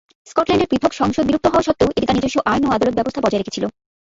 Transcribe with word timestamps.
স্কটল্যান্ডের 0.27 0.69
পৃথক 0.71 0.91
সংসদ 0.93 1.23
বিলুপ্ত 1.25 1.47
হওয়া 1.49 1.65
সত্ত্বেও, 1.67 1.89
এটি 1.91 2.05
তার 2.07 2.17
নিজস্ব 2.17 2.37
আইন 2.51 2.61
ও 2.65 2.69
আদালত 2.69 2.93
ব্যবস্থা 2.97 3.23
বজায় 3.23 3.41
রেখেছিল। 3.41 3.63